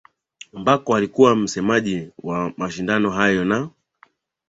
Ambako 0.55 0.95
alikuwa 0.95 1.35
mchezaji 1.35 2.09
wa 2.23 2.53
mashindano 2.57 3.09
hayo 3.11 3.45
na 3.45 3.69